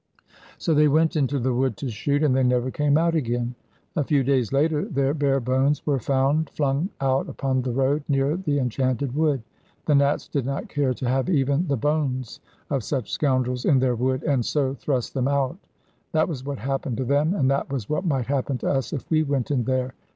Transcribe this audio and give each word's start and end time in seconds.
So 0.57 0.73
they 0.73 0.87
went 0.87 1.15
into 1.15 1.37
the 1.37 1.53
wood 1.53 1.77
to 1.77 1.89
shoot, 1.91 2.23
and 2.23 2.35
they 2.35 2.41
never 2.41 2.71
came 2.71 2.97
out 2.97 3.13
again. 3.13 3.53
A 3.95 4.03
few 4.03 4.23
days 4.23 4.51
later 4.51 4.83
their 4.85 5.13
bare 5.13 5.39
bones 5.39 5.85
were 5.85 5.99
found, 5.99 6.49
flung 6.49 6.89
out 6.99 7.29
upon 7.29 7.61
the 7.61 7.71
road 7.71 8.03
near 8.07 8.35
the 8.35 8.57
enchanted 8.57 9.13
wood. 9.15 9.43
The 9.85 9.93
Nats 9.93 10.27
did 10.27 10.43
not 10.43 10.69
care 10.69 10.95
to 10.95 11.07
have 11.07 11.29
even 11.29 11.67
the 11.67 11.77
bones 11.77 12.39
of 12.71 12.83
such 12.83 13.11
scoundrels 13.13 13.63
in 13.63 13.77
their 13.77 13.93
wood, 13.93 14.23
and 14.23 14.43
so 14.43 14.73
thrust 14.73 15.13
them 15.13 15.27
out. 15.27 15.59
That 16.13 16.27
was 16.27 16.43
what 16.43 16.57
happened 16.57 16.97
to 16.97 17.05
them, 17.05 17.35
and 17.35 17.47
that 17.51 17.71
was 17.71 17.87
what 17.87 18.03
might 18.03 18.25
happen 18.25 18.57
to 18.57 18.69
us 18.71 18.93
if 18.93 19.07
we 19.11 19.21
went 19.21 19.51
in 19.51 19.65
there. 19.65 19.93